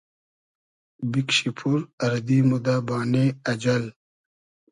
بیکشی 1.11 1.49
پور 1.57 1.79
اردی 2.05 2.39
مۉ 2.47 2.51
دۂ 2.65 2.75
بانې 2.87 3.25
اجئل 3.51 3.83